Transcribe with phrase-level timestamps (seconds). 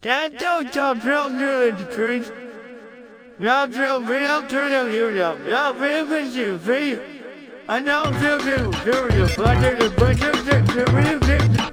[0.00, 2.32] Dad, don't telling you the truth.
[3.40, 5.50] Not me, I'll turn you down.
[5.50, 7.00] Not me, but you, me.
[7.68, 8.04] I know
[8.46, 11.67] you, tell you, but I didn't, but you didn't, you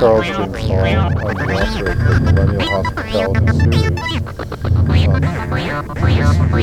[0.00, 0.80] Charles James Hall.
[0.80, 3.50] I'm the author of the Millennial Hospitality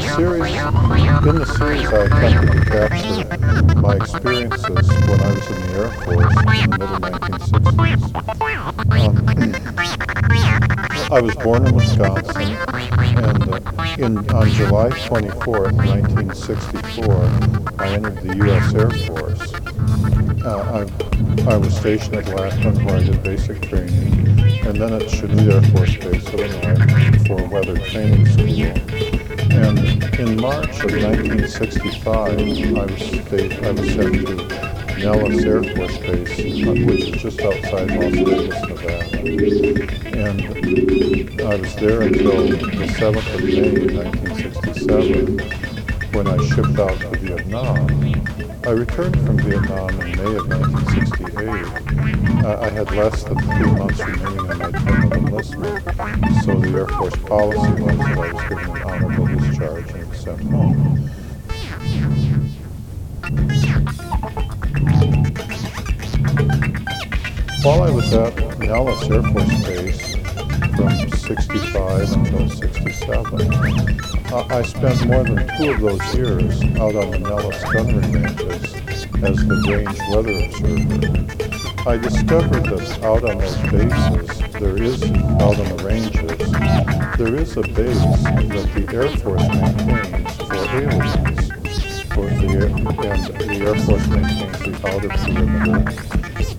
[0.02, 0.58] Series.
[0.58, 5.70] Um, in the series, I attempted to capture my experiences when I was in the
[5.78, 8.02] Air Force in the middle 1960s.
[8.98, 10.67] Um,
[11.10, 13.62] I was born in Wisconsin, and uh,
[13.98, 18.76] in, on July 24th, 1964, I entered the U.S.
[18.76, 19.54] Air Force.
[20.44, 24.28] Uh, I, I was stationed at Lackland where I did basic training,
[24.66, 29.17] and then at Chanute Air Force Base, Illinois, for weather training school.
[29.52, 34.34] And in March of 1965, I was, sta- I was sent to
[34.98, 36.38] Nellis Air Force Base,
[36.86, 39.08] which is just outside Las Vegas, Nevada.
[40.18, 45.68] And I was there until the 7th of May, 1967,
[46.14, 47.78] when I shipped out to Vietnam.
[48.66, 51.88] I returned from Vietnam in May of 1968.
[52.44, 55.84] Uh, I had less than three months remaining in my term of enlistment,
[56.44, 60.42] so the Air Force policy was that I was given an honorable discharge and sent
[60.42, 61.10] home.
[67.64, 70.16] While I was at Nellis Air Force Base
[70.76, 73.42] from 65 until 67,
[74.32, 78.76] uh, I spent more than two of those years out on the Nellis gunnery ranges
[79.24, 81.57] as the range weather observer.
[81.88, 84.28] I discovered that out on those bases,
[84.60, 85.02] there is,
[85.40, 86.38] out on the ranges,
[87.18, 88.04] there is a base
[88.52, 91.14] that the Air Force maintains for aliens.
[92.12, 95.80] For the and the Air Force maintains the outer perimeter.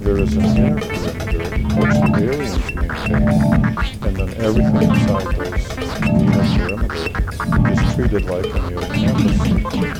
[0.00, 1.44] There is an inner perimeter
[1.76, 3.68] which the aliens maintain,
[4.08, 5.48] and then everything inside the
[6.24, 7.12] inner perimeter
[7.70, 9.52] is treated like a alien embassy.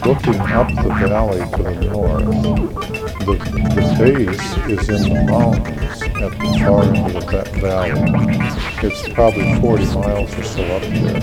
[0.09, 3.35] Looking up the valley to the north, the,
[3.75, 7.91] the base is in the mountains at the far end of that valley.
[8.83, 11.21] It's probably 40 miles or so up there.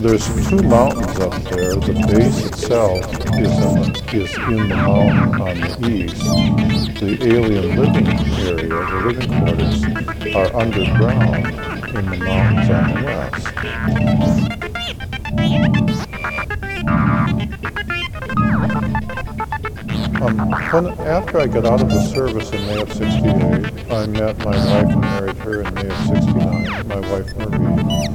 [0.00, 1.74] There's two mountains up there.
[1.74, 3.04] The base itself
[3.38, 6.22] is in the, is in the mountain on the east.
[7.00, 9.84] The alien living area, the living quarters,
[10.34, 11.46] are underground
[11.96, 13.46] in the mountains on the west.
[20.20, 24.56] Um, after I got out of the service in May of 68, I met my
[24.56, 28.08] wife and married her in May of 69, my wife Marie.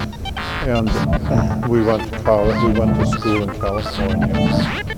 [0.68, 4.36] And we went to college, we went to school in California.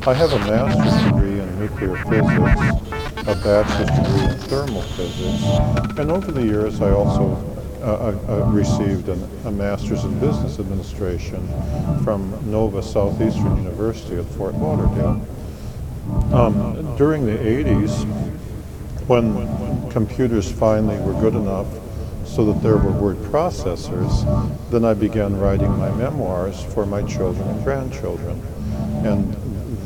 [0.08, 6.12] I have a master's degree in nuclear physics, a bachelor's degree in thermal physics, and
[6.12, 7.36] over the years I also
[7.84, 11.48] uh, uh, uh, received an, a master's in business administration
[12.04, 15.24] from Nova Southeastern University at Fort Lauderdale.
[16.34, 18.06] Um, during the 80s,
[19.08, 21.68] when computers finally were good enough
[22.26, 24.12] so that there were word processors,
[24.70, 28.42] then I began writing my memoirs for my children and grandchildren.
[29.06, 29.36] And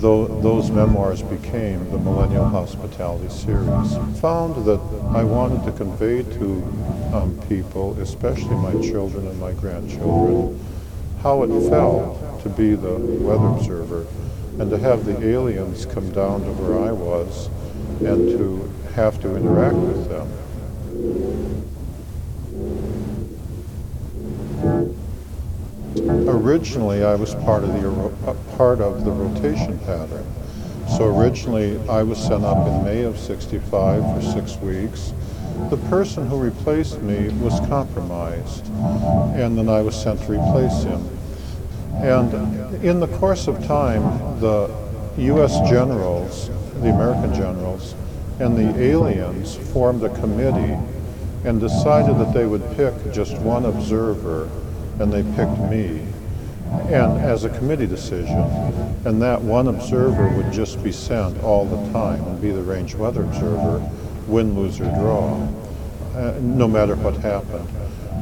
[0.02, 3.98] tho- those memoirs became the Millennial Hospitality Series.
[4.20, 4.80] Found that
[5.14, 6.64] I wanted to convey to
[7.14, 10.60] um, people, especially my children and my grandchildren,
[11.22, 14.06] how it felt to be the weather observer
[14.60, 17.48] and to have the aliens come down to where I was
[18.02, 20.28] and to have to interact with them.
[26.28, 27.90] Originally, I was part of the
[28.30, 30.26] uh, part of the rotation pattern.
[30.98, 35.14] So originally, I was sent up in May of '65 for six weeks.
[35.70, 41.19] The person who replaced me was compromised, and then I was sent to replace him.
[42.02, 44.02] And in the course of time,
[44.40, 44.74] the
[45.18, 45.70] U.S.
[45.70, 46.50] generals,
[46.82, 47.94] the American generals,
[48.40, 50.78] and the aliens formed a committee
[51.44, 54.50] and decided that they would pick just one observer,
[55.00, 56.06] and they picked me,
[56.88, 58.40] and as a committee decision,
[59.06, 62.96] and that one observer would just be sent all the time and be the range
[62.96, 63.80] weather observer,
[64.28, 65.36] win, lose, or draw,
[66.16, 67.68] uh, no matter what happened.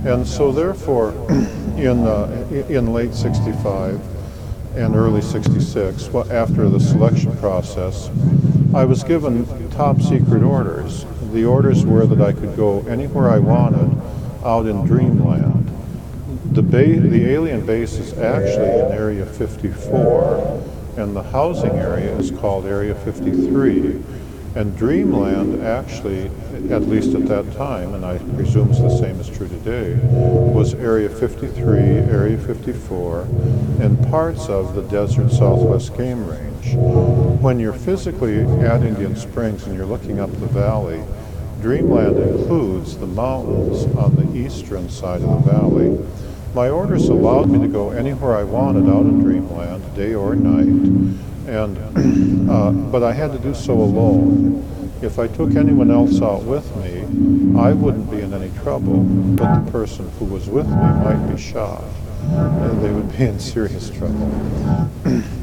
[0.08, 1.10] And so therefore,
[1.76, 4.00] in, uh, in late 65
[4.78, 8.10] and early 66, well, after the selection process,
[8.74, 11.06] I was given top secret orders.
[11.34, 14.02] The orders were that I could go anywhere I wanted
[14.46, 15.70] out in dreamland.
[16.52, 20.64] The, ba- the alien base is actually in Area 54,
[20.96, 24.02] and the housing area is called Area 53.
[24.58, 26.32] And Dreamland actually,
[26.72, 30.74] at least at that time, and I presume it's the same is true today, was
[30.74, 33.22] Area 53, Area 54,
[33.82, 36.74] and parts of the Desert Southwest Game Range.
[37.40, 41.04] When you're physically at Indian Springs and you're looking up the valley,
[41.62, 46.04] Dreamland includes the mountains on the eastern side of the valley.
[46.56, 51.14] My orders allowed me to go anywhere I wanted out in Dreamland, day or night,
[51.48, 54.64] and uh, but I had to do so alone.
[55.02, 57.02] If I took anyone else out with me,
[57.60, 61.40] I wouldn't be in any trouble, but the person who was with me might be
[61.40, 61.84] shot,
[62.24, 64.28] and they would be in serious trouble.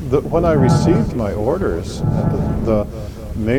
[0.09, 2.87] the, when I received my orders, the,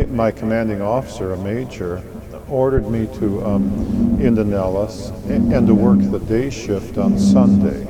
[0.09, 2.03] my commanding officer, a major,
[2.50, 7.88] ordered me to um, into Nellis and, and to work the day shift on Sunday.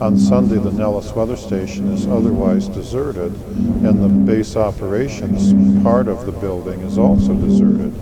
[0.00, 3.32] On Sunday, the Nellis weather station is otherwise deserted,
[3.84, 7.94] and the base operations part of the building is also deserted.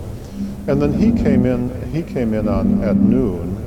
[0.67, 1.91] And then he came in.
[1.91, 3.57] He came in on at noon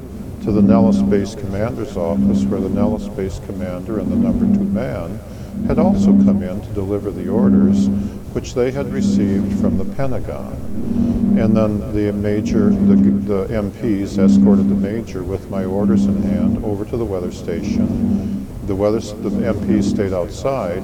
[0.42, 4.64] to the Nellis base commander's office, where the Nellis base commander and the number two
[4.64, 5.20] man
[5.68, 7.88] had also come in to deliver the orders,
[8.36, 10.52] which they had received from the Pentagon.
[11.40, 16.62] And then the major, the, the MPs escorted the major with my orders in hand
[16.62, 18.46] over to the weather station.
[18.66, 20.82] The weather, the MPs stayed outside.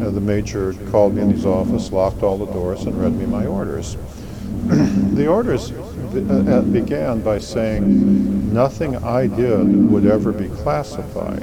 [0.00, 3.46] the major called me in his office, locked all the doors, and read me my
[3.46, 3.96] orders.
[4.66, 5.70] the orders
[6.14, 11.42] Uh, uh, began by saying nothing I did would ever be classified,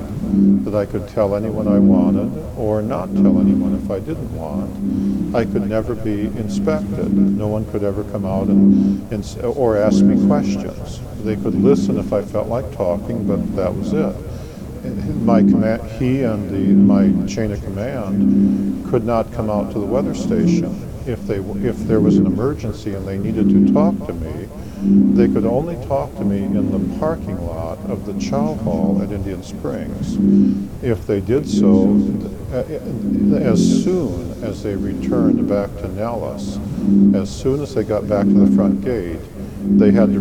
[0.64, 5.36] that I could tell anyone I wanted or not tell anyone if I didn't want.
[5.36, 7.12] I could never be inspected.
[7.12, 11.02] No one could ever come out and, and or ask me questions.
[11.24, 14.16] They could listen if I felt like talking, but that was it.
[15.24, 19.86] My command, he and the, my chain of command could not come out to the
[19.86, 21.38] weather station if they
[21.68, 24.48] if there was an emergency and they needed to talk to me,
[25.16, 29.12] they could only talk to me in the parking lot of the Chow Hall at
[29.12, 30.18] Indian Springs.
[30.84, 31.96] If they did so,
[32.54, 36.58] as soon as they returned back to Nellis,
[37.16, 39.20] as soon as they got back to the front gate,
[39.78, 40.20] they had to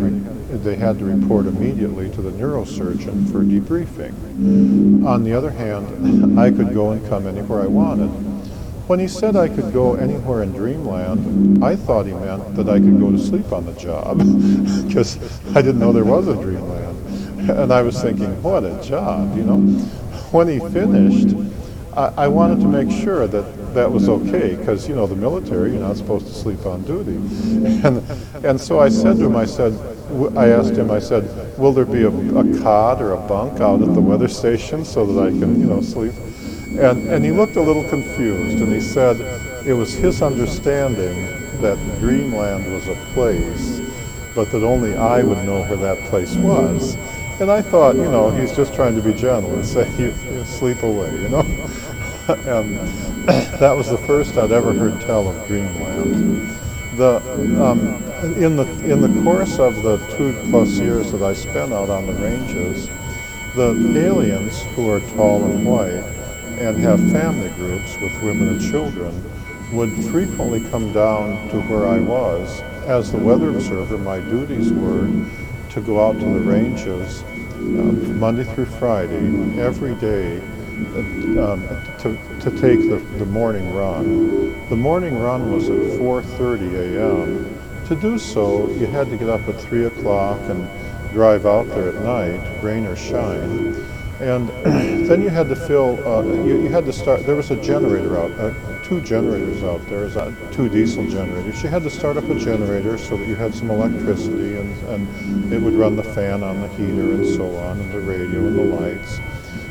[0.49, 5.05] they had to report immediately to the neurosurgeon for debriefing.
[5.07, 8.38] On the other hand, I could go and come anywhere I wanted.
[8.89, 12.79] When he said I could go anywhere in Dreamland, I thought he meant that I
[12.79, 14.17] could go to sleep on the job
[14.89, 15.19] because
[15.55, 17.51] I didn't know there was a Dreamland.
[17.51, 19.59] And I was thinking, what a job, you know.
[20.33, 21.37] When he finished,
[21.95, 25.73] I, I wanted to make sure that that was okay because, you know, the military,
[25.73, 27.19] you're not supposed to sleep on duty.
[27.87, 28.03] And,
[28.43, 29.75] and so I said to him, I said,
[30.35, 31.25] I asked him, I said,
[31.59, 35.05] will there be a, a cot or a bunk out at the weather station so
[35.05, 36.15] that I can, you know, sleep?
[36.77, 39.17] And, and he looked a little confused and he said
[39.67, 41.27] it was his understanding
[41.61, 43.81] that Dreamland was a place,
[44.35, 46.97] but that only I would know where that place was.
[47.41, 50.45] And I thought, you know, he's just trying to be gentle and say, you, you
[50.45, 51.41] sleep away, you know?
[52.29, 52.79] and
[53.59, 56.49] that was the first I'd ever heard tell of Dreamland.
[56.97, 57.17] The
[57.65, 58.03] um,
[58.43, 62.07] in the in the course of the two plus years that I spent out on
[62.07, 62.89] the ranges,
[63.55, 66.18] the aliens who are tall and white
[66.59, 69.15] and have family groups with women and children
[69.73, 72.61] would frequently come down to where I was.
[72.87, 75.07] As the weather observer, my duties were
[75.71, 82.19] to go out to the ranges uh, Monday through Friday, every day, uh, um, to,
[82.41, 84.69] to take the, the morning run.
[84.69, 87.87] The morning run was at 4.30 a.m.
[87.89, 90.69] To do so, you had to get up at 3 o'clock and
[91.13, 93.75] drive out there at night, rain or shine.
[94.21, 94.49] And
[95.07, 98.19] then you had to fill, uh, you, you, had to start, there was a generator
[98.19, 101.63] out, uh, two generators out there, was, uh, two diesel generators.
[101.63, 105.53] You had to start up a generator so that you had some electricity and, and
[105.53, 108.59] it would run the fan on the heater and so on, and the radio and
[108.59, 109.21] the lights.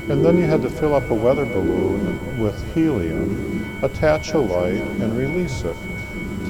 [0.10, 4.76] And then you had to fill up a weather balloon with helium, attach a light,
[4.76, 5.76] and release it.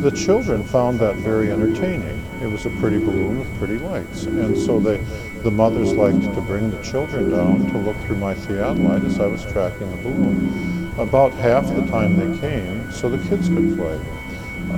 [0.02, 2.24] The children found that very entertaining.
[2.40, 4.26] It was a pretty balloon with pretty lights.
[4.26, 5.04] And so they,
[5.48, 9.28] the mothers liked to bring the children down to look through my theodolite as I
[9.28, 10.92] was tracking the balloon.
[10.98, 13.96] About half the time they came so the kids could play.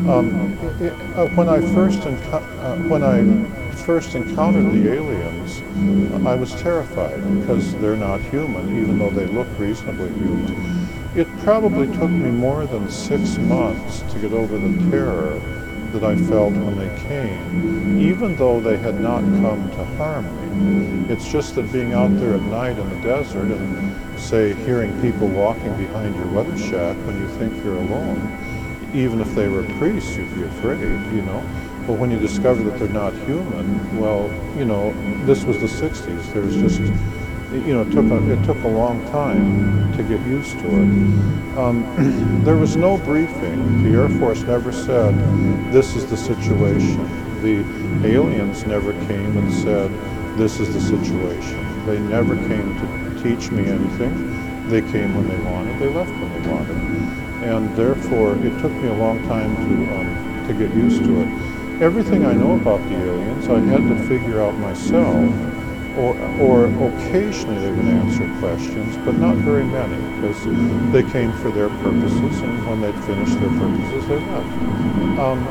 [0.08, 3.18] Um, it, uh, when I first uh, when I
[3.78, 5.64] first encountered the aliens,
[6.28, 10.88] I was terrified because they're not human, even though they look reasonably human.
[11.16, 15.42] It probably took me more than six months to get over the terror
[15.93, 21.13] that I felt when they came, even though they had not come to harm me.
[21.13, 25.27] It's just that being out there at night in the desert and, say, hearing people
[25.27, 28.19] walking behind your weather shack when you think you're alone,
[28.93, 30.79] even if they were priests, you'd be afraid,
[31.13, 31.43] you know.
[31.88, 34.93] But when you discover that they're not human, well, you know,
[35.25, 36.34] this was the 60s.
[36.34, 36.79] There was just
[37.51, 41.58] you know, it took a, it took a long time to get used to it.
[41.58, 43.84] Um, there was no briefing.
[43.84, 45.15] The Air Force never said,
[45.72, 47.03] this is the situation.
[47.41, 47.63] The
[48.08, 49.89] aliens never came and said,
[50.38, 51.86] this is the situation.
[51.86, 54.70] They never came to teach me anything.
[54.70, 55.79] They came when they wanted.
[55.79, 56.77] They left when they wanted.
[57.44, 61.82] And therefore, it took me a long time to, um, to get used to it.
[61.82, 65.34] Everything I know about the aliens, I had to figure out myself
[66.00, 70.39] or, or occasionally they would answer questions, but not very many, because
[70.96, 75.20] they came for their purposes, and when they'd finished their purposes, they left.
[75.20, 75.44] Um,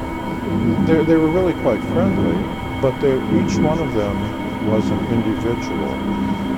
[0.88, 2.32] they, were really quite friendly,
[2.80, 2.96] but
[3.36, 4.16] each one of them
[4.72, 5.92] was an individual.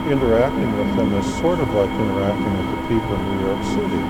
[0.06, 4.02] Interacting with them is sort of like interacting with the people in New York City.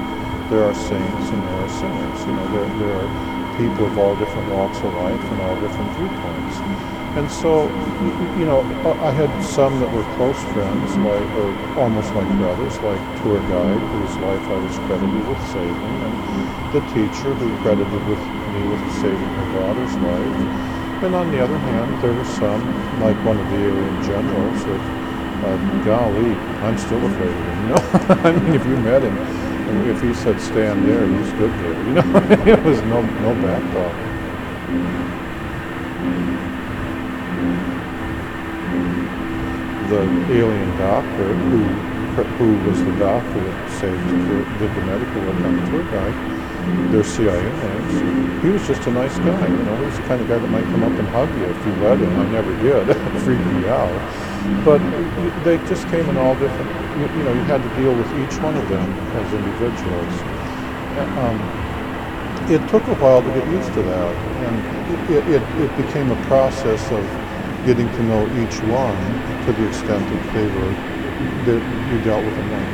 [0.52, 2.20] There are saints and there are sinners.
[2.28, 5.90] You know, there, there are people of all different walks of life and all different
[5.96, 6.89] viewpoints.
[7.18, 7.66] And so,
[8.38, 8.62] you know,
[9.02, 13.82] I had some that were close friends, like or almost like brothers, like tour guide,
[13.82, 16.14] whose life I was credited with saving, and
[16.72, 18.22] the teacher who credited with
[18.54, 20.36] me with saving her daughter's life.
[21.02, 22.62] And on the other hand, there were some,
[23.00, 24.82] like one of the alien generals, that,
[25.42, 27.58] uh, golly, I'm still afraid of him.
[27.60, 29.16] You know, I mean, if you met him,
[29.90, 31.74] if he said stand there, you stood there.
[31.86, 33.94] You know, it was no no back talk.
[39.90, 41.90] The alien doctor who
[42.38, 44.06] who was the doctor that saved
[44.58, 48.42] did the medical work on the tour guide, their CIA names.
[48.42, 49.76] He was just a nice guy, you know.
[49.76, 51.72] He was the kind of guy that might come up and hug you if you
[51.82, 52.12] let him.
[52.20, 52.84] I never did.
[53.24, 53.90] freaked me out.
[54.64, 54.80] But
[55.44, 56.68] they just came in all different.
[56.98, 60.14] You, you know, you had to deal with each one of them as individuals.
[61.24, 61.38] Um,
[62.50, 66.20] it took a while to get used to that, and it, it, it became a
[66.26, 67.04] process of
[67.64, 69.12] getting to know each one
[69.44, 70.72] to the extent that they were
[71.44, 72.70] that you dealt with them one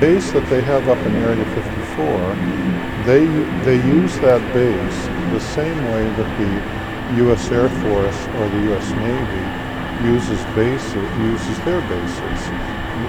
[0.00, 2.34] base that they have up in Area 54,
[3.04, 3.26] they
[3.64, 6.62] they use that base the same way that the
[7.16, 7.50] U.S.
[7.50, 8.92] Air Force or the U.S.
[8.92, 9.44] Navy
[10.02, 12.50] uses bases uses their bases,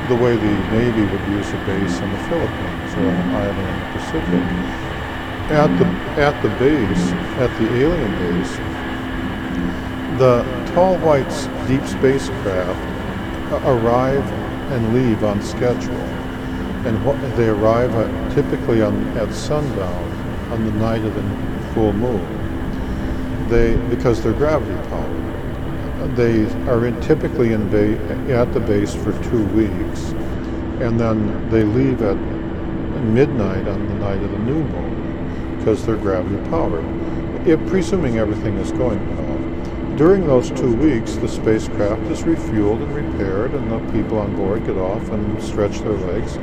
[0.07, 3.79] the way the Navy would use a base in the Philippines or an island in
[3.79, 4.88] the Pacific
[5.49, 5.85] at the
[6.21, 8.55] at the base, at the alien base,
[10.19, 12.79] the tall white's deep spacecraft
[13.51, 14.23] uh, arrive
[14.71, 15.95] and leave on schedule,
[16.85, 21.93] and what, they arrive at, typically on at sundown on the night of the full
[21.93, 23.47] moon.
[23.49, 26.15] They because they're gravity powered.
[26.15, 27.97] They are in, typically in ba-
[28.31, 30.11] at the base for two weeks,
[30.79, 32.17] and then they leave at
[33.03, 34.88] midnight on the night of the new moon
[35.59, 36.85] because they're gravity powered,
[37.47, 39.97] if, presuming everything is going well.
[39.97, 44.65] During those two weeks, the spacecraft is refueled and repaired, and the people on board
[44.65, 46.39] get off and stretch their legs.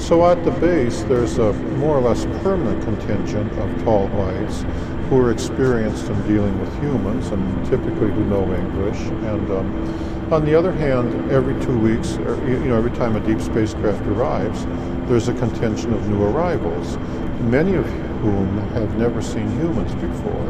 [0.00, 4.64] So at the base, there's a more or less permanent contingent of tall whites
[5.08, 8.98] who are experienced in dealing with humans and typically who know English.
[8.98, 13.20] And um, on the other hand, every two weeks, or, you know, every time a
[13.20, 14.64] deep spacecraft arrives,
[15.08, 16.96] there's a contingent of new arrivals,
[17.40, 17.84] many of
[18.20, 20.48] whom have never seen humans before.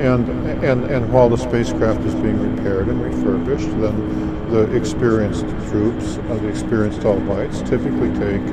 [0.00, 0.28] And,
[0.64, 6.38] and, and while the spacecraft is being repaired and refurbished, then the experienced troops, uh,
[6.40, 8.44] the experienced all whites, typically take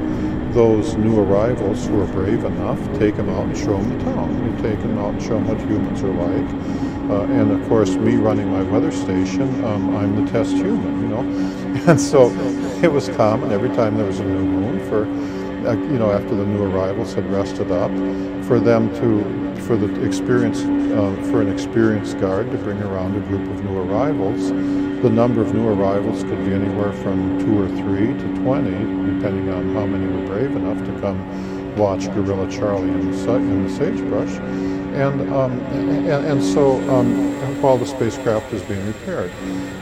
[0.53, 4.33] those new arrivals who are brave enough, take them out and show them the town.
[4.43, 7.11] You take them out and show them what humans are like.
[7.11, 11.07] Uh, and of course, me running my weather station, um, I'm the test human, you
[11.07, 11.57] know.
[11.87, 12.31] And so
[12.83, 15.05] it was common every time there was a new moon for,
[15.63, 17.91] you know, after the new arrivals had rested up,
[18.45, 23.19] for them to, for the experience, uh, for an experienced guard to bring around a
[23.27, 24.49] group of new arrivals.
[25.01, 28.71] The number of new arrivals could be anywhere from two or three to 20,
[29.15, 33.67] depending on how many were brave enough to come watch Gorilla Charlie in the, in
[33.67, 34.39] the sagebrush.
[34.97, 39.31] And, um, and, and, so um, while the spacecraft is being repaired.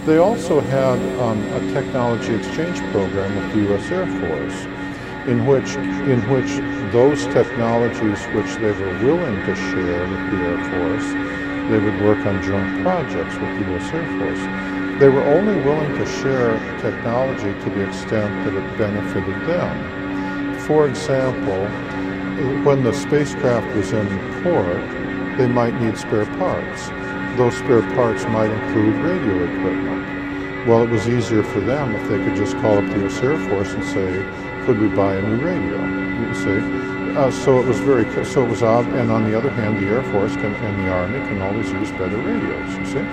[0.06, 3.90] They also had um, a technology exchange program with the U.S.
[3.92, 4.85] Air Force
[5.28, 6.52] in which, in which
[6.92, 11.08] those technologies which they were willing to share with the Air Force,
[11.70, 13.92] they would work on joint projects with the U.S.
[13.92, 15.00] Air Force.
[15.00, 20.60] They were only willing to share technology to the extent that it benefited them.
[20.68, 21.66] For example,
[22.64, 24.08] when the spacecraft was in
[24.44, 26.90] port, they might need spare parts.
[27.38, 30.68] Those spare parts might include radio equipment.
[30.68, 33.22] Well, it was easier for them if they could just call up the U.S.
[33.22, 35.78] Air Force and say, could we buy a new radio?
[36.28, 37.16] You see?
[37.16, 38.86] Uh, so it was very, so it was odd.
[38.88, 41.92] And on the other hand, the Air Force can, and the Army can always use
[41.92, 43.06] better radios, you see?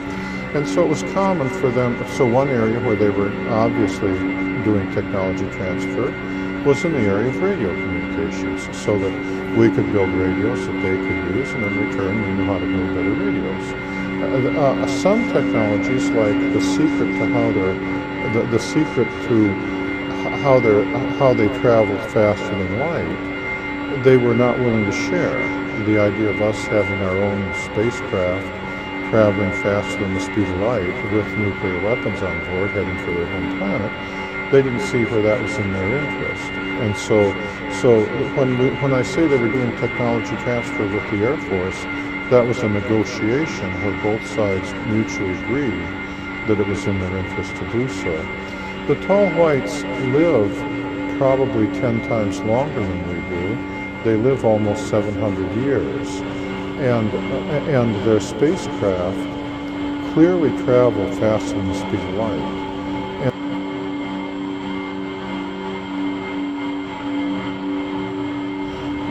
[0.57, 4.13] And so it was common for them, so one area where they were obviously
[4.65, 6.11] doing technology transfer
[6.67, 10.97] was in the area of radio communications, so that we could build radios that they
[10.97, 13.73] could use, and in return we knew how to build better radios.
[14.23, 19.82] Uh, uh, some technologies, like the secret to how they're, the, the secret to
[20.43, 20.85] how they
[21.19, 25.39] how they traveled faster than light, they were not willing to share.
[25.87, 28.47] The idea of us having our own spacecraft
[29.11, 33.27] traveling faster than the speed of light with nuclear weapons on board heading for their
[33.27, 33.93] home planet,
[34.51, 36.51] they didn't see where that was in their interest.
[36.83, 37.33] And so,
[37.81, 41.85] so when we, when I say they were doing technology transfer with the Air Force,
[42.31, 45.85] that was a negotiation where both sides mutually agreed
[46.49, 48.42] that it was in their interest to do so.
[48.89, 50.53] The tall whites live
[51.17, 54.03] probably 10 times longer than we do.
[54.03, 56.09] They live almost 700 years.
[56.81, 62.63] And, uh, and their spacecraft clearly travel faster than the speed of light.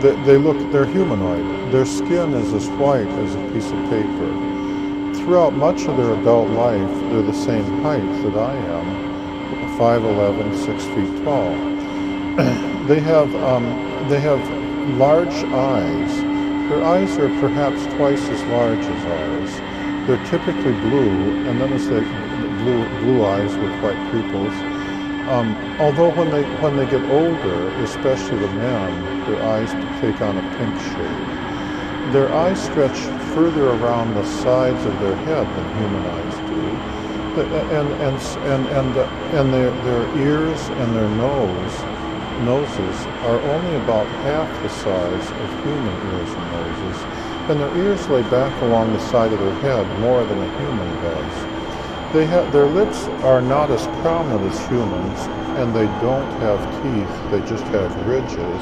[0.02, 1.72] They, they, look, they're humanoid.
[1.72, 5.14] Their skin is as white as a piece of paper.
[5.24, 9.11] Throughout much of their adult life, they're the same height that I am,
[9.82, 11.50] 5'11", 6 feet tall.
[12.88, 13.66] they have um,
[14.10, 14.40] they have
[14.96, 16.18] large eyes.
[16.70, 19.50] Their eyes are perhaps twice as large as ours.
[20.06, 22.02] They're typically blue, and then as they
[22.62, 24.54] blue blue eyes with white pupils.
[25.34, 30.38] Um, although when they when they get older, especially the men, their eyes take on
[30.38, 32.14] a pink shade.
[32.14, 33.00] Their eyes stretch
[33.34, 37.02] further around the sides of their head than human eyes do
[37.40, 38.96] and and and and and
[39.32, 42.02] their their ears and their nose
[42.44, 47.04] noses are only about half the size of human ears and noses,
[47.50, 50.90] and their ears lay back along the side of their head more than a human
[51.04, 52.14] does.
[52.14, 55.20] They their lips are not as prominent as humans,
[55.56, 57.32] and they don't have teeth.
[57.32, 58.62] They just have ridges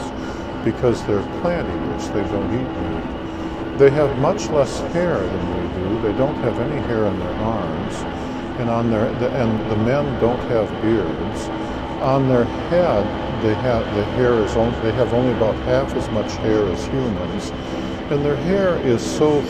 [0.64, 2.10] because they're plant eaters.
[2.10, 3.80] They don't eat meat.
[3.80, 6.02] They have much less hair than we do.
[6.02, 8.19] They don't have any hair in their arms
[8.60, 11.48] and on their the, and the men don't have beards.
[12.04, 13.04] On their head,
[13.42, 16.86] they have the hair is only they have only about half as much hair as
[16.86, 17.50] humans,
[18.12, 19.42] and their hair is so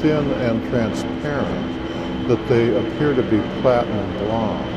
[0.00, 4.74] thin and transparent that they appear to be platinum blonde.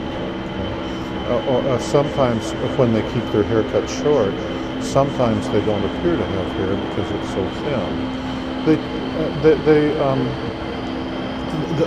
[1.32, 4.34] Uh, uh, sometimes, when they keep their hair cut short,
[4.84, 7.92] sometimes they don't appear to have hair because it's so thin.
[8.66, 10.28] They, uh, they, they um,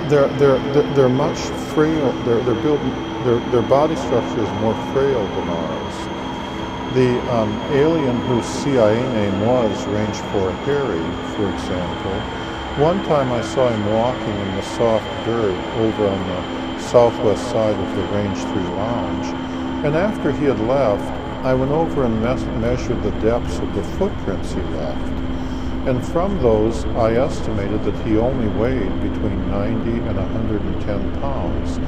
[0.08, 0.58] they're, they're,
[0.94, 1.38] they're much
[1.74, 2.80] frail, they're, they're built,
[3.24, 5.94] their, their body structure is more frail than ours.
[6.94, 11.02] The um, alien whose CIA name was Range 4 Harry,
[11.34, 12.20] for example,
[12.82, 17.76] one time I saw him walking in the soft dirt over on the southwest side
[17.76, 19.26] of the Range 3 lounge,
[19.84, 21.04] and after he had left,
[21.44, 25.23] I went over and mes- measured the depths of the footprints he left.
[25.86, 31.78] And from those, I estimated that he only weighed between 90 and 110 pounds,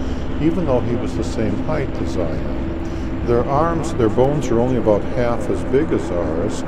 [0.42, 3.24] even though he was the same height as I am.
[3.26, 6.62] Their arms, their bones are only about half as big as ours.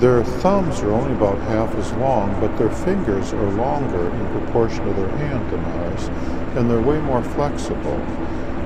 [0.00, 4.84] Their thumbs are only about half as long, but their fingers are longer in proportion
[4.84, 6.08] to their hand than ours,
[6.56, 8.00] and they're way more flexible.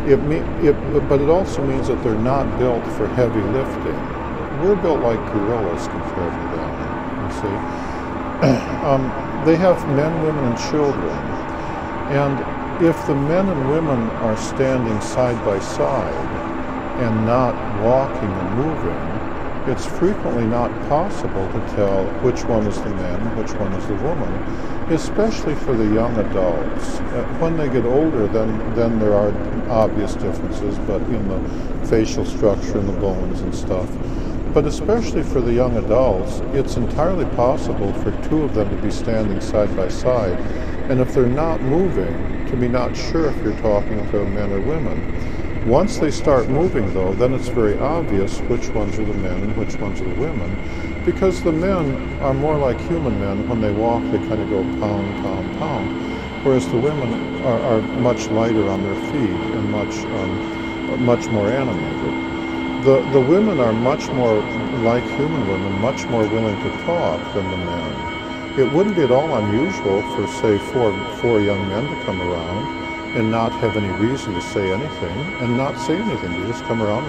[0.07, 0.19] It,
[0.65, 4.63] it, but it also means that they're not built for heavy lifting.
[4.63, 7.86] We're built like gorillas compared to them, you see.
[8.85, 9.03] um,
[9.44, 11.16] they have men, women, and children.
[12.12, 16.27] And if the men and women are standing side by side
[17.01, 19.16] and not walking and moving,
[19.70, 23.94] it's frequently not possible to tell which one is the man which one is the
[23.96, 24.33] woman,
[24.92, 27.01] especially for the young adults.
[27.01, 29.31] Uh, when they get older, then, then there are
[29.68, 33.88] obvious differences, but in the facial structure and the bones and stuff.
[34.57, 38.90] But especially for the young adults, it's entirely possible for two of them to be
[38.90, 40.33] standing side by side,
[40.88, 44.61] and if they're not moving, to be not sure if you're talking to men or
[44.61, 45.69] women.
[45.69, 49.55] Once they start moving, though, then it's very obvious which ones are the men and
[49.59, 50.51] which ones are the women,
[51.05, 53.47] because the men are more like human men.
[53.51, 57.83] When they walk, they kind of go pound, pound, pound, whereas the women are, are
[58.01, 62.26] much lighter on their feet and much, um, much more animated.
[62.87, 64.38] The, the women are much more
[64.87, 68.61] like human women, much more willing to talk than the men.
[68.61, 73.16] It wouldn't be at all unusual for, say, four, four young men to come around
[73.18, 76.31] and not have any reason to say anything and not say anything.
[76.31, 77.03] To just come around,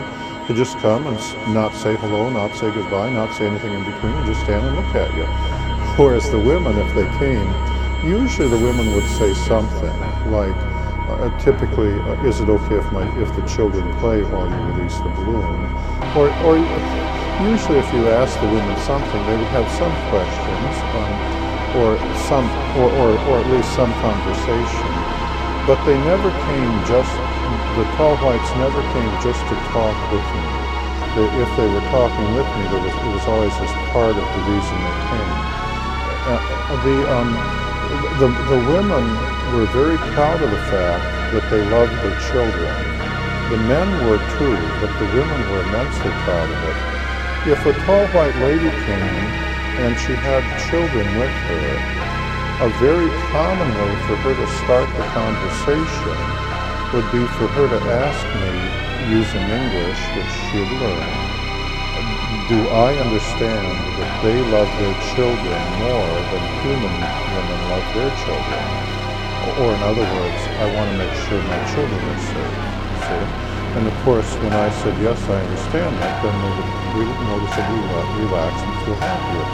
[0.48, 4.14] to just come and not say hello, not say goodbye, not say anything in between,
[4.14, 5.26] and just stand and look at you.
[6.04, 7.54] Whereas the women, if they came,
[8.04, 9.94] usually the women would say something
[10.32, 10.58] like,
[11.08, 14.98] uh, typically, uh, is it okay if my if the children play while you release
[15.00, 15.56] the balloon?
[16.16, 16.58] Or, or
[17.48, 21.14] usually, if you ask the women something, they would have some questions, um,
[21.78, 22.46] or some,
[22.82, 24.90] or, or, or at least some conversation.
[25.70, 27.12] But they never came just,
[27.78, 30.46] the tall whites never came just to talk with me.
[31.14, 34.26] They, if they were talking with me, there was, it was always as part of
[34.26, 35.34] the reason they came.
[36.28, 36.40] Uh,
[36.84, 37.30] the, um,
[38.18, 42.76] the, the women were very proud of the fact that they loved their children.
[43.50, 46.78] The men were too, but the women were immensely proud of it.
[47.52, 49.24] If a tall white lady came
[49.88, 51.70] and she had children with her,
[52.60, 56.18] a very common way for her to start the conversation
[56.92, 61.28] would be for her to ask me, using English, which she had learned,
[62.50, 63.68] do I understand
[64.00, 66.96] that they love their children more than human
[67.32, 68.87] women love their children?
[69.56, 72.56] Or in other words, I want to make sure my children are safe.
[73.08, 73.26] See?
[73.80, 77.82] And of course, when I said, yes, I understand that, then they would noticeably
[78.26, 79.46] relax and feel happier.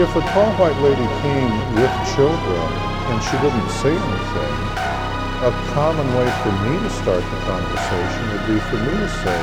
[0.00, 2.68] If a tall white lady came with children
[3.12, 4.56] and she didn't say anything,
[5.44, 9.40] a common way for me to start the conversation would be for me to say,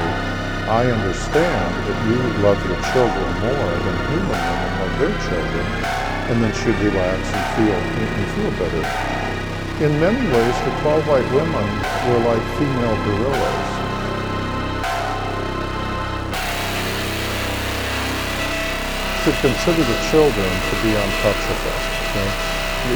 [0.69, 5.65] I understand that you love your children more than human women love their children,
[6.33, 9.18] and then she'd relax and feel and feel better.
[9.79, 11.67] In many ways, the tall white women
[12.11, 13.69] were like female gorillas.
[19.23, 21.79] should consider the children to be untouchable.
[22.11, 22.27] Okay?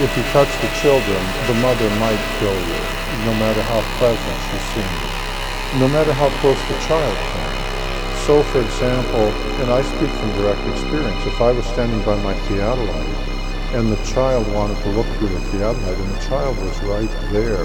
[0.03, 2.81] If you touch the children, the mother might kill you,
[3.27, 7.59] no matter how pleasant she seems, no matter how close the child came.
[8.27, 9.31] So, for example,
[9.63, 13.32] and I speak from direct experience, if I was standing by my theodolite
[13.73, 17.63] and the child wanted to look through the theodolite and the child was right there,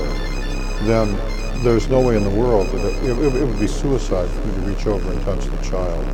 [0.87, 1.14] then
[1.62, 4.61] there's no way in the world that it, it, it would be suicide for to
[4.61, 6.05] reach over and touch the child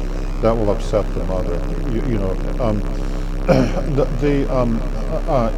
[0.42, 1.57] that will upset the mother.
[1.90, 2.30] You, you know,
[2.61, 2.80] um,
[3.94, 4.80] the, the um,
[5.28, 5.52] uh,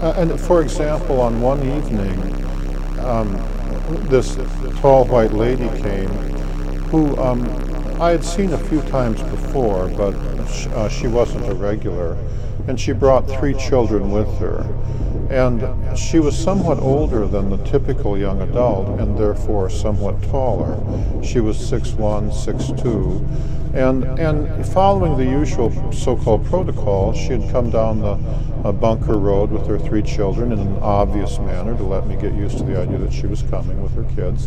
[0.00, 2.18] uh, and for example, on one evening,
[3.00, 3.32] um,
[4.08, 4.36] this
[4.80, 6.08] tall white lady came,
[6.90, 7.44] who um,
[8.00, 10.12] I had seen a few times before, but
[10.48, 12.16] sh- uh, she wasn't a regular,
[12.68, 14.66] and she brought three children with her.
[15.30, 20.76] And she was somewhat older than the typical young adult and therefore somewhat taller.
[21.22, 28.00] She was 6'1, 6'2, and, and following the usual so-called protocol, she had come down
[28.00, 28.18] the
[28.66, 32.34] uh, bunker road with her three children in an obvious manner to let me get
[32.34, 34.46] used to the idea that she was coming with her kids.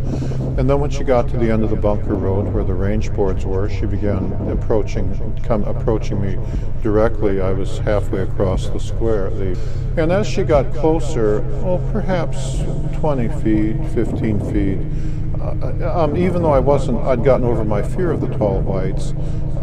[0.57, 3.13] And then when she got to the end of the bunker road where the range
[3.13, 6.37] boards were, she began approaching, come, approaching me
[6.81, 7.39] directly.
[7.39, 9.29] I was halfway across the square.
[9.29, 9.57] The,
[9.95, 12.57] and as she got closer, oh, perhaps
[12.99, 18.11] 20 feet, 15 feet, uh, um, even though I wasn't, I'd gotten over my fear
[18.11, 19.13] of the tall whites.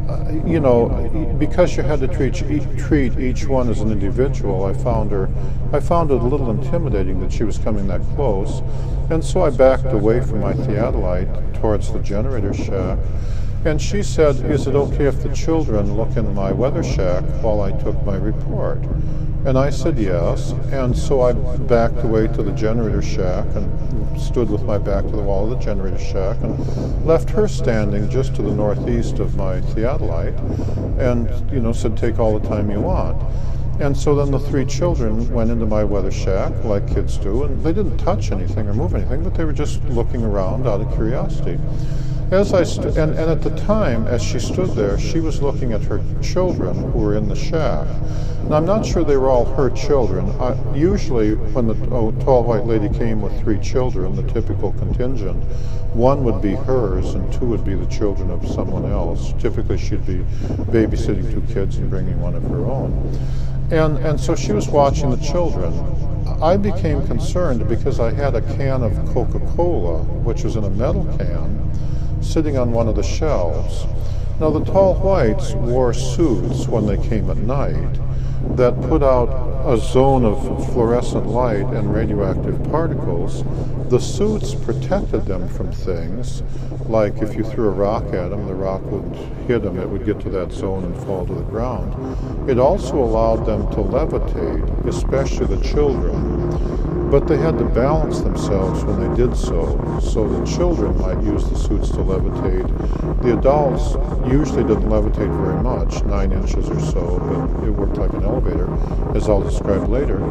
[0.09, 2.35] Uh, you know, because you had to treat
[2.79, 5.29] treat each one as an individual, I found her,
[5.73, 8.63] I found it a little intimidating that she was coming that close,
[9.11, 12.99] and so I backed away from my theodolite towards the generator shack.
[13.67, 17.63] And she said, Is it okay if the children look in my weather shack while
[17.63, 18.79] I took my report?
[19.45, 20.53] And I said yes.
[20.71, 25.11] And so I backed away to the generator shack and stood with my back to
[25.11, 29.35] the wall of the generator shack and left her standing just to the northeast of
[29.35, 30.39] my theodolite
[31.01, 33.21] and, you know, said, Take all the time you want.
[33.81, 37.61] And so then the three children went into my weather shack, like kids do, and
[37.65, 40.93] they didn't touch anything or move anything, but they were just looking around out of
[40.95, 41.59] curiosity.
[42.33, 45.73] As I st- and, and at the time, as she stood there, she was looking
[45.73, 47.87] at her children who were in the shack.
[48.49, 50.29] Now, I'm not sure they were all her children.
[50.41, 55.41] I, usually, when the oh, tall white lady came with three children, the typical contingent,
[55.95, 59.33] one would be hers and two would be the children of someone else.
[59.39, 60.19] Typically, she'd be
[60.73, 62.93] babysitting two kids and bringing one of her own.
[63.71, 65.73] And, and so she was watching the children.
[66.43, 70.71] I became concerned because I had a can of Coca Cola, which was in a
[70.71, 71.66] metal can
[72.27, 73.87] sitting on one of the shelves.
[74.41, 77.99] Now, the tall whites wore suits when they came at night
[78.55, 79.29] that put out
[79.67, 83.43] a zone of fluorescent light and radioactive particles.
[83.91, 86.43] The suits protected them from things
[86.89, 89.15] like if you threw a rock at them, the rock would
[89.49, 92.49] hit them, it would get to that zone and fall to the ground.
[92.49, 98.83] It also allowed them to levitate, especially the children but they had to balance themselves
[98.83, 102.67] when they did so, so the children might use the suits to levitate.
[103.23, 103.95] The adults
[104.29, 109.17] usually didn't levitate very much, nine inches or so, but it worked like an elevator,
[109.17, 110.23] as I'll describe later.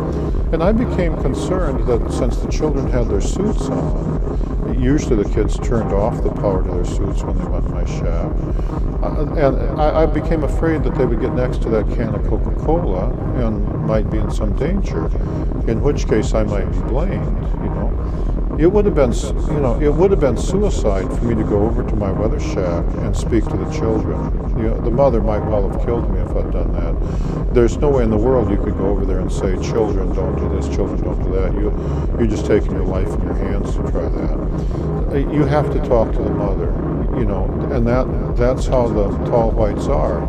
[0.54, 5.58] And I became concerned that since the children had their suits on, usually the kids
[5.60, 8.32] turned off the power to their suits when they went in my shack.
[9.02, 12.24] Uh, and I, I became afraid that they would get next to that can of
[12.28, 13.12] Coca-Cola
[13.44, 15.06] and might be in some danger,
[15.68, 18.45] in which case I might be blamed, you know.
[18.58, 21.66] It would have been, you know, it would have been suicide for me to go
[21.66, 24.32] over to my weather shack and speak to the children.
[24.58, 27.54] You know, the mother might well have killed me if I'd done that.
[27.54, 30.38] There's no way in the world you could go over there and say, "Children, don't
[30.38, 30.74] do this.
[30.74, 31.70] Children, don't do that." You,
[32.18, 35.34] you're just taking your life in your hands to try that.
[35.34, 36.68] You have to talk to the mother,
[37.20, 40.24] you know, and that that's how the tall whites are.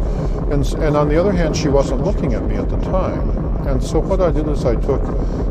[0.53, 3.31] And and on the other hand, she wasn't looking at me at the time.
[3.69, 5.03] And so what I did is I took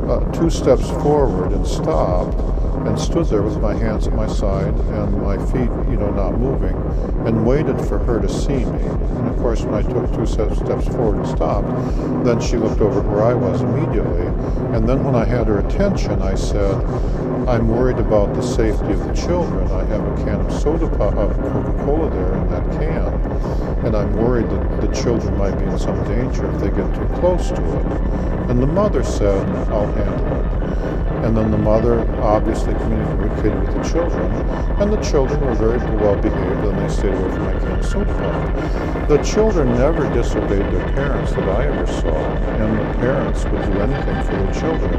[0.09, 2.38] uh, two steps forward and stopped
[2.86, 6.38] and stood there with my hands at my side and my feet, you know, not
[6.38, 6.76] moving,
[7.26, 8.84] and waited for her to see me.
[8.84, 11.67] And of course, when I took two steps forward and stopped,
[12.24, 14.28] then she looked over where I was immediately.
[14.76, 16.76] And then when I had her attention, I said,
[17.48, 19.69] I'm worried about the safety of the children.
[19.71, 24.13] I have a can of soda pop, of Coca-Cola there in that can, and I'm
[24.13, 27.56] worried that the children might be in some danger if they get too close to
[27.56, 27.86] it.
[28.50, 31.04] And the mother said, I'll handle it.
[31.25, 34.31] And then the mother obviously communicated with the children,
[34.79, 38.05] and the children were very well behaved, and they stayed away from my can so
[38.05, 39.07] pop.
[39.09, 42.15] The children never disobeyed their parents that I ever saw,
[42.61, 44.93] and the parents would do anything for their children.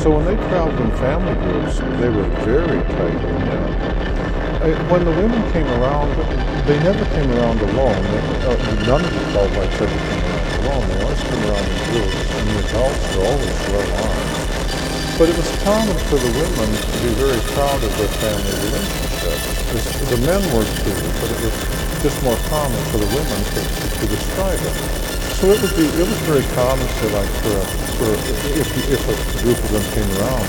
[0.00, 4.90] So when they traveled in family groups, they were very tightly knit.
[4.90, 6.16] When the women came around,
[6.64, 8.04] they never came around alone.
[8.48, 8.56] Uh,
[8.88, 10.88] none of the tall whites ever came around alone.
[10.88, 14.29] They always came around in groups, and the adults were always well armed.
[15.20, 19.36] But it was common for the women to be very proud of their family relationship.
[20.08, 21.56] The men were too, but it was
[22.00, 23.60] just more common for the women to,
[24.00, 24.76] to describe it.
[25.36, 27.64] So it would be it was very common for like for, a,
[28.00, 28.08] for
[28.64, 30.48] if if a group of them came around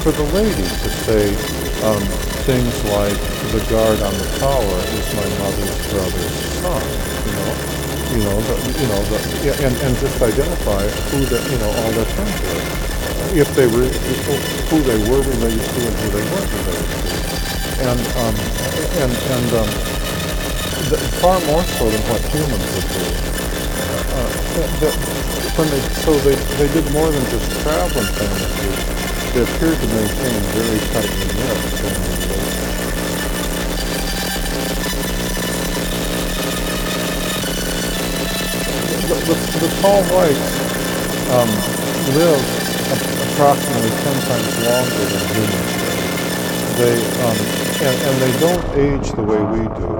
[0.00, 1.36] for the ladies to say
[1.84, 2.00] um,
[2.48, 3.20] things like
[3.52, 6.84] the guard on the tower is my mother's brother's son,
[7.20, 7.52] you know,
[8.16, 9.18] you know, the, you know, the,
[9.60, 12.95] and and just identify who the you know all their friends were
[13.34, 13.88] if they were
[14.70, 17.10] who they were related to and who they weren't related to,
[17.90, 18.36] and um,
[19.02, 19.70] and and um,
[20.90, 23.04] the, far more so than what humans would do.
[24.14, 24.30] Uh,
[24.80, 24.94] that
[25.56, 28.84] when they so they they did more than just travel in family groups.
[29.34, 32.86] They appeared to maintain very tightly knit family relationships.
[39.06, 40.50] The, the, the tall whites
[41.30, 41.50] um,
[42.16, 42.55] live
[42.92, 45.96] approximately 10 times longer than humans do.
[46.76, 47.36] They, um,
[47.82, 49.90] and, and they don't age the way we do.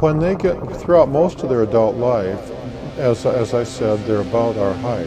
[0.00, 2.50] When they get, throughout most of their adult life,
[2.98, 5.06] as, as I said, they're about our height,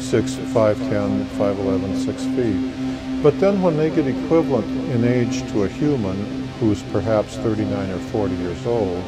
[0.00, 3.22] 6, 5'10", 5'11", 6 feet.
[3.22, 7.98] But then when they get equivalent in age to a human who's perhaps 39 or
[7.98, 9.02] 40 years old,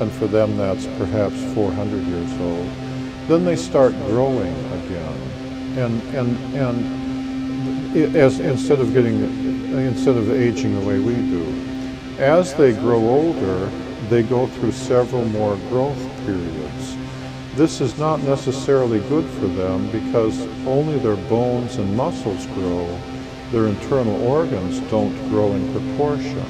[0.00, 2.66] and for them that's perhaps 400 years old,
[3.28, 5.39] then they start growing again.
[5.76, 9.22] And, and, and as, instead of getting,
[9.74, 11.44] instead of aging the way we do.
[12.18, 13.66] As they grow older,
[14.08, 16.96] they go through several more growth periods.
[17.54, 22.98] This is not necessarily good for them because only their bones and muscles grow.
[23.50, 26.46] Their internal organs don't grow in proportion.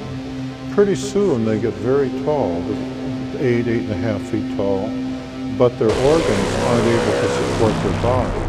[0.71, 2.63] Pretty soon they get very tall,
[3.39, 4.87] eight, eight and a half feet tall,
[5.57, 8.40] but their organs aren't able to support their body.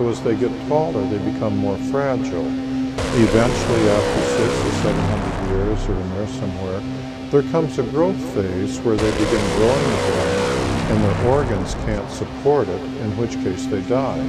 [0.00, 2.46] So as they get taller, they become more fragile.
[2.46, 6.80] Eventually, after six or seven hundred years, or in there somewhere,
[7.28, 12.66] there comes a growth phase where they begin growing again, and their organs can't support
[12.66, 14.24] it, in which case they die.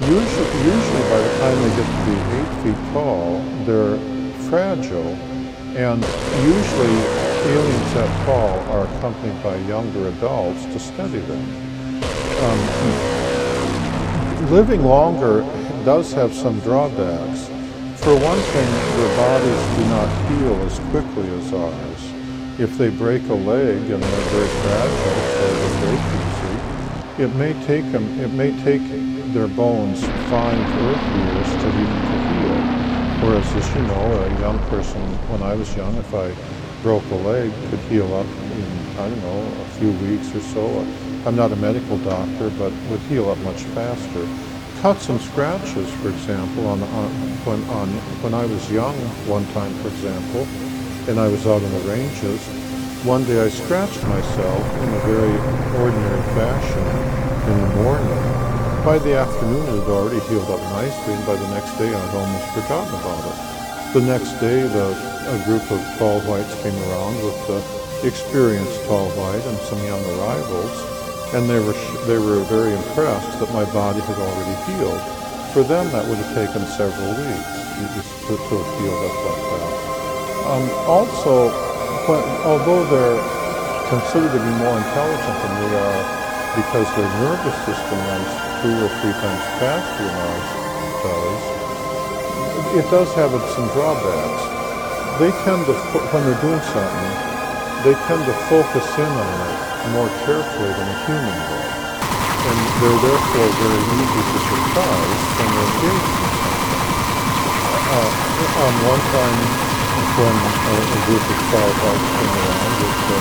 [0.00, 3.98] Usually, usually by the time they get to be eight feet tall, they're
[4.48, 5.12] fragile,
[5.76, 6.02] and
[6.48, 6.96] usually
[7.52, 11.44] aliens that tall are accompanied by younger adults to study them.
[12.40, 13.13] Um,
[14.50, 15.40] living longer
[15.84, 17.48] does have some drawbacks.
[18.02, 22.60] For one thing, their bodies do not heal as quickly as ours.
[22.60, 27.66] If they break a leg and they're very fragile, or they break easy, it may
[27.66, 28.82] take them, it may take
[29.32, 32.58] their bones five Earth years to, to heal.
[33.24, 36.30] Whereas, as you know, a young person, when I was young, if I
[36.82, 40.86] broke a leg, could heal up in, I don't know, a few weeks or so.
[41.26, 44.26] I'm not a medical doctor, but would heal up much faster
[44.84, 47.08] cuts and scratches, for example, on, on,
[47.48, 47.88] when, on,
[48.20, 48.92] when I was young
[49.24, 50.44] one time, for example,
[51.08, 52.36] and I was out in the ranges,
[53.00, 55.32] one day I scratched myself in a very
[55.80, 56.84] ordinary fashion
[57.48, 58.20] in the morning.
[58.84, 62.14] By the afternoon, it had already healed up nicely, and by the next day, I'd
[62.20, 63.38] almost forgotten about it.
[63.96, 64.92] The next day, the,
[65.32, 67.64] a group of tall whites came around with the
[68.04, 70.93] experienced tall white and some young arrivals,
[71.34, 71.74] and they were
[72.06, 75.02] they were very impressed that my body had already healed.
[75.50, 77.50] For them, that would have taken several weeks
[78.30, 79.74] to, to healed up like that.
[80.46, 81.50] Um, also,
[82.06, 83.18] when, although they're
[83.90, 86.02] considered to be more intelligent than we are
[86.54, 88.30] because their nervous system runs
[88.62, 90.48] two or three times faster than ours
[91.02, 91.42] does,
[92.78, 94.42] it does have some drawbacks.
[95.18, 95.74] They tend to,
[96.14, 97.10] when they're doing something,
[97.82, 101.72] they tend to focus in on it more carefully than a human would.
[102.44, 106.82] And they're therefore very easy to surprise when they're engaged in something.
[107.84, 108.10] Uh,
[108.64, 109.38] um, one time
[110.14, 113.20] when a, a group of firefighters came around with the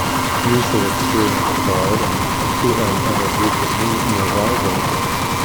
[0.54, 2.16] usual experienced guard and,
[2.64, 4.88] and, and a group of new, new arrivals,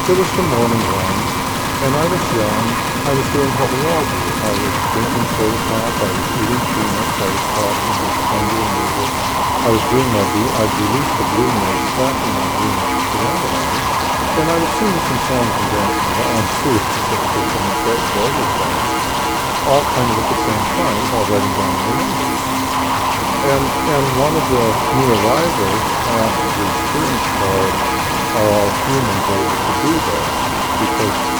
[0.07, 1.28] there was the morning run,
[1.79, 2.65] and I was young.
[3.07, 4.27] I was doing do.
[4.43, 8.59] I was drinking soda pop, I was eating peanuts, I was talking, I was hungry
[8.67, 9.11] and music.
[9.63, 10.73] I was doing my blue, I'd
[11.15, 13.53] the blue note, clapping my blue note together.
[14.39, 18.47] And I was singing some songs and dancing around too, specifically from the great global
[18.59, 18.91] songs,
[19.71, 22.11] all kind of at the same time, all writing down the.
[23.39, 24.65] And, and one of the
[24.99, 27.73] new arrivals asked the experience card,
[28.35, 30.27] are all humans able to do that?
[30.79, 31.38] Because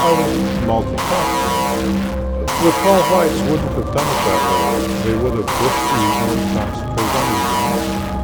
[0.00, 0.24] I
[0.64, 1.94] multitasking.
[2.40, 4.80] The tall whites wouldn't have done it that way.
[5.04, 7.00] They would have just eaten and concentrated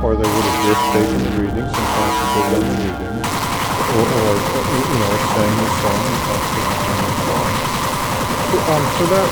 [0.07, 4.33] or they would have just taken the readings and concentrated on the readings, or, or
[4.71, 7.51] you know, sang the song and concentrated on the song.
[8.71, 9.29] Um, so that,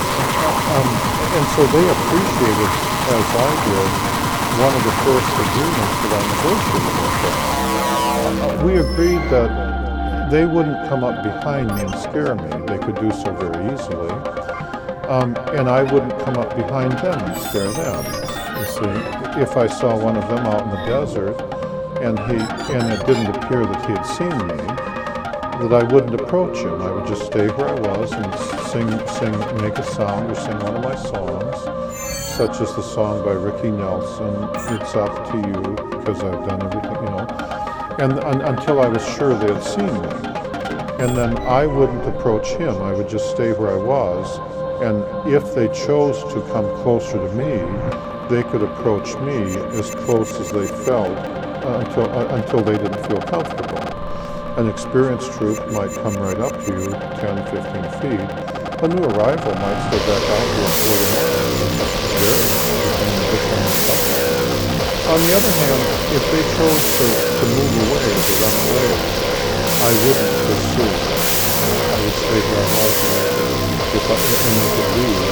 [0.75, 0.89] um,
[1.37, 2.71] and so they appreciated,
[3.13, 3.91] as I did,
[4.59, 7.39] one of the first agreements that I negotiated with them.
[8.35, 9.84] Uh, we agreed that
[10.35, 12.67] they wouldn't come up behind me and scare me.
[12.67, 14.11] They could do so very easily.
[15.09, 19.67] Um, and I wouldn't come up behind them and scare them you see, if I
[19.67, 21.39] saw one of them out in the desert
[22.01, 22.37] and he
[22.73, 24.57] and it didn't appear that he had seen me,
[25.69, 26.81] that I wouldn't approach him.
[26.81, 28.35] I would just stay where I was and
[28.71, 31.97] sing, sing, make a sound or sing one of my songs,
[32.37, 34.35] such as the song by Ricky Nelson,
[34.75, 37.64] "It's Up to You," because I've done everything, you know,
[37.99, 40.35] and, and until I was sure they had seen me.
[40.99, 42.83] And then I wouldn't approach him.
[42.83, 44.39] I would just stay where I was.
[44.83, 47.63] And if they chose to come closer to me,
[48.29, 53.07] they could approach me as close as they felt uh, until, uh, until they didn't
[53.07, 53.79] feel comfortable.
[54.59, 58.21] An experienced troop might come right up to you 10, 15 feet.
[58.83, 62.04] A new arrival might stay back out to a quarter
[65.15, 68.91] On the other hand, if they chose to, to move away, to run away,
[69.79, 70.91] I wouldn't pursue.
[70.91, 72.99] I would stay where I was
[73.95, 75.23] if I, and they could leave,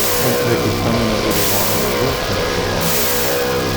[0.00, 2.20] if they could come in wanted to work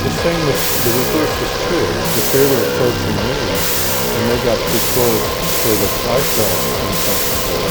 [0.08, 1.88] The same was, the reverse is true.
[2.00, 7.68] If they were approaching me and they got too close so that I felt uncomfortable,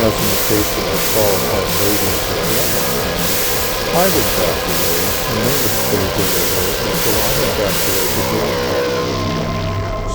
[0.00, 3.57] as in the case of the qualified ladies of the
[4.08, 5.00] would back away
[5.32, 8.42] and they would were I had backed away to the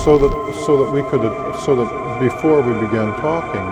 [0.04, 0.32] so that
[0.66, 1.24] so that we could
[1.60, 3.66] so that before we began talking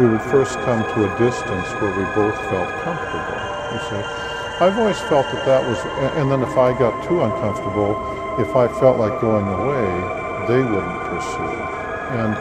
[0.00, 3.36] we would first come to a distance where we both felt comfortable.
[3.68, 4.02] You see,
[4.64, 5.78] I've always felt that that was,
[6.16, 8.00] and then if I got too uncomfortable,
[8.40, 9.88] if I felt like going away,
[10.48, 11.52] they wouldn't pursue.
[12.16, 12.32] And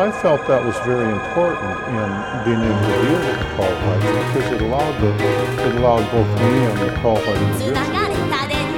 [0.00, 2.08] I felt that was very important in
[2.48, 3.44] being able to deal with the
[3.84, 7.76] fighting because it allowed the, it allowed both me and the call fighting individual,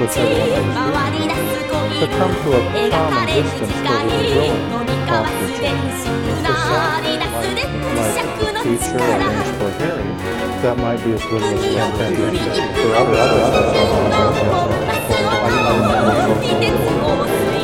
[0.03, 4.83] whichever one I was with, to come to a common distance where we were willing
[4.83, 5.95] to talk to each other.
[6.27, 7.23] If
[8.03, 10.11] like teacher or for hearing,
[10.59, 11.63] that might be as little as
[12.03, 12.51] 10 minutes.
[12.83, 13.23] For other
[16.83, 17.62] と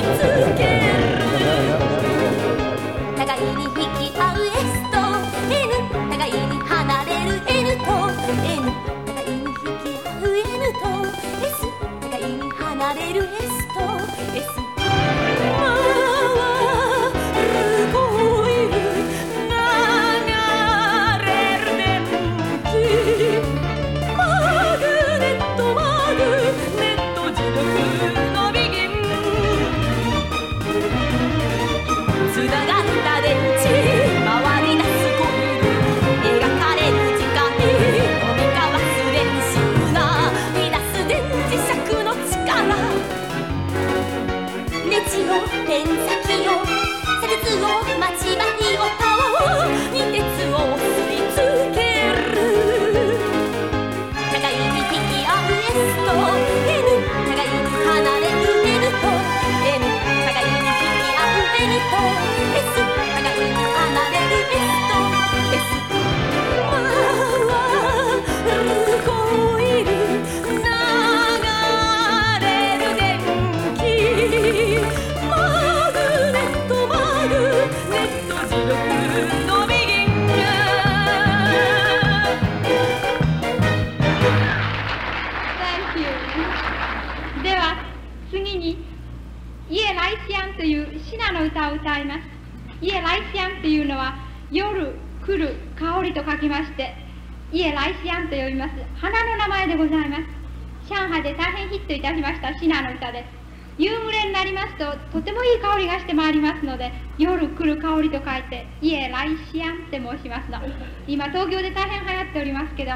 [111.29, 112.91] 東京で大変流行っておりますけど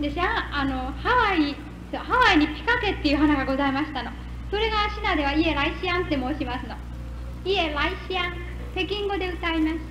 [0.00, 1.56] でシャあのハワイ
[1.98, 4.10] ハワイにピカケっていう花がございましたの。
[4.50, 6.76] それがシナでは家来シアンって申しますの。
[7.44, 8.32] 家来シアン。
[8.72, 9.89] 北京語で歌います。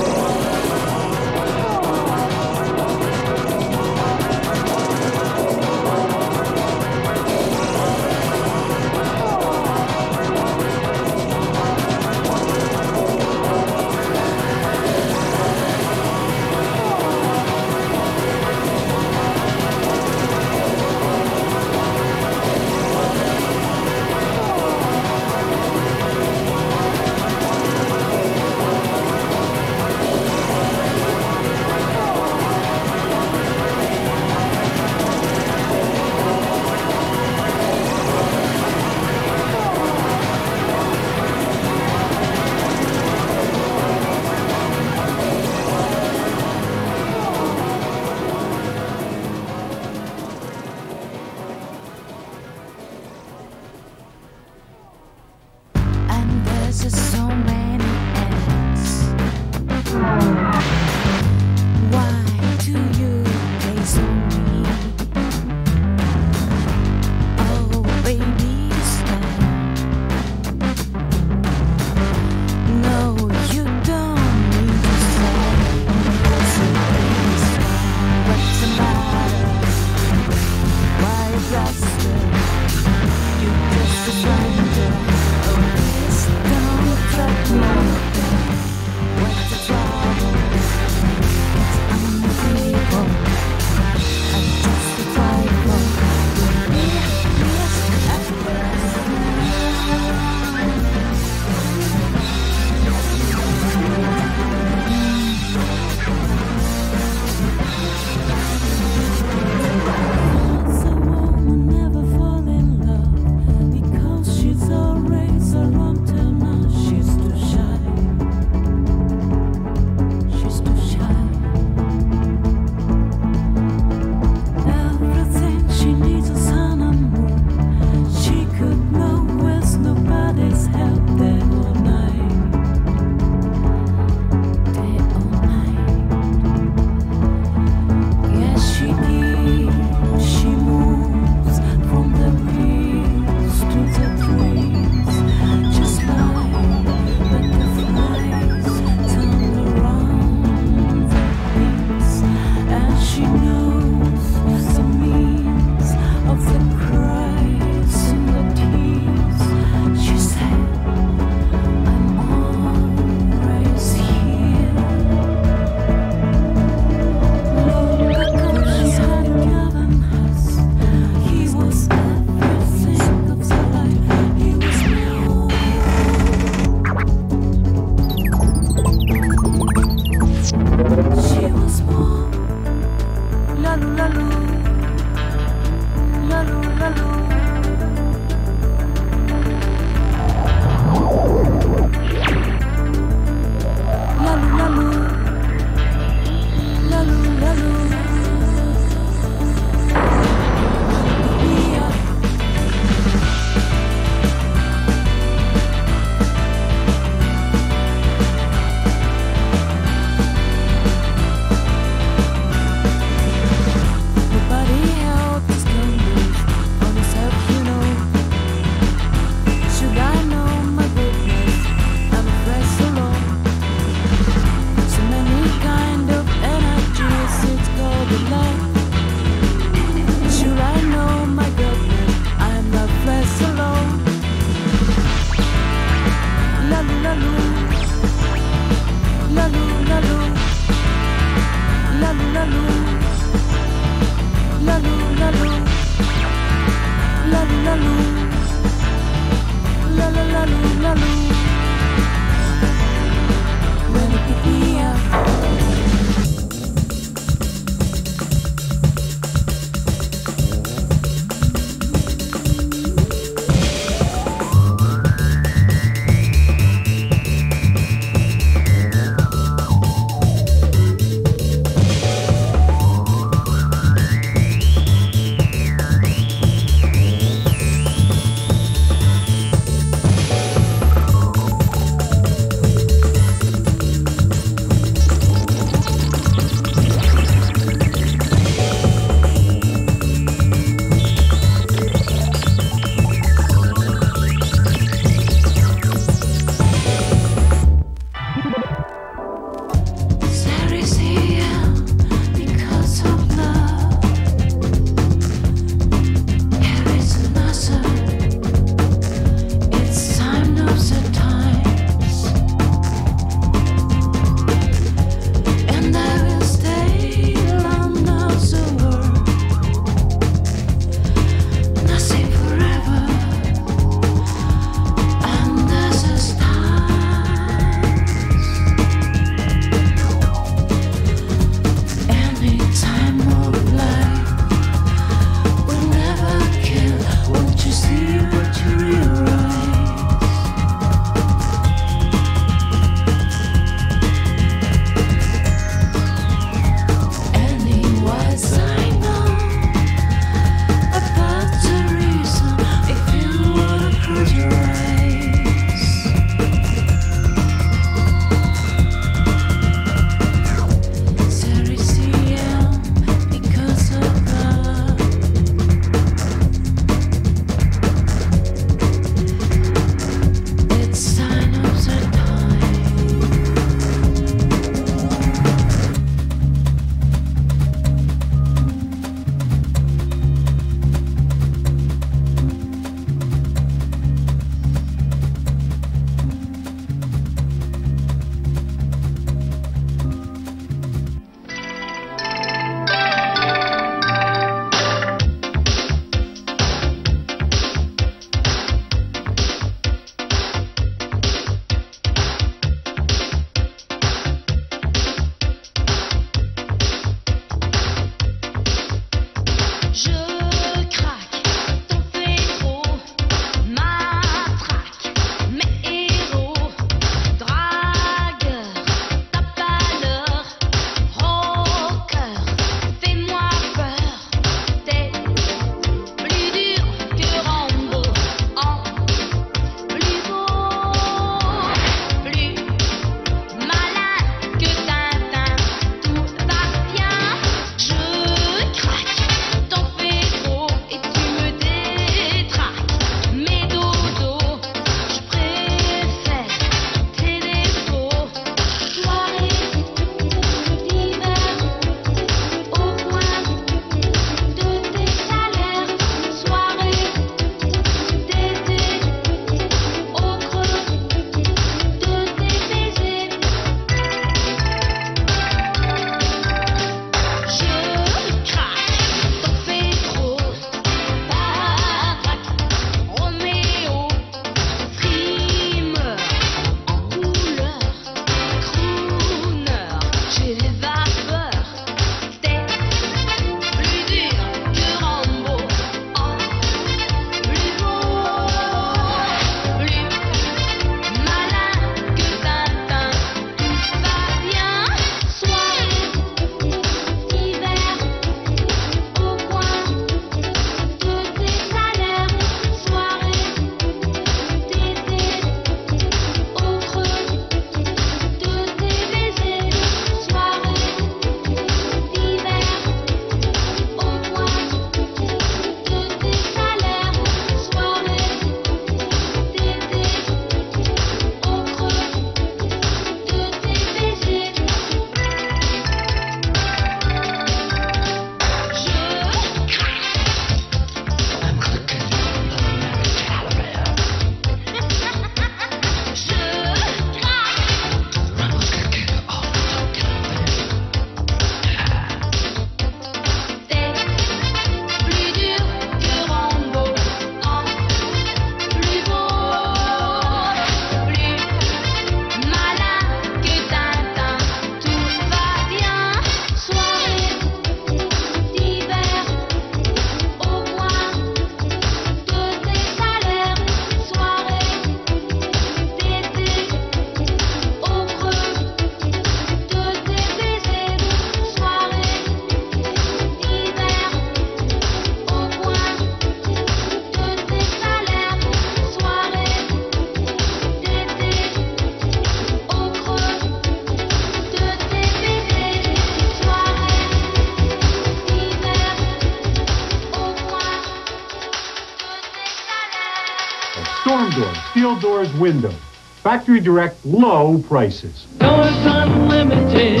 [594.90, 595.76] Steel doors, windows.
[596.24, 598.26] Factory direct, low prices.
[598.38, 600.00] Doors unlimited,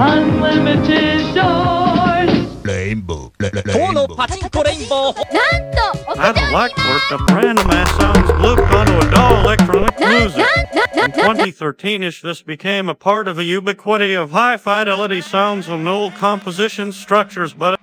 [0.00, 2.64] unlimited doors.
[2.64, 4.16] Rainbow, rainbow.
[4.16, 5.14] rainbow.
[6.16, 7.02] I don't like work.
[7.10, 10.44] The random ass sounds loop look onto a dull electronic music.
[10.96, 16.14] In 2013-ish, this became a part of a ubiquity of high fidelity sounds and old
[16.14, 17.78] composition structures, but